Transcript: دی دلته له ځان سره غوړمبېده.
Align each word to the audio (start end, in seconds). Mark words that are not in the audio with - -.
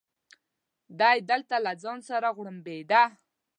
دی 0.99 1.17
دلته 1.29 1.55
له 1.65 1.71
ځان 1.83 1.99
سره 2.09 2.27
غوړمبېده. 2.35 3.01